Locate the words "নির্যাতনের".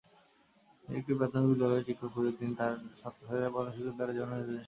4.29-4.47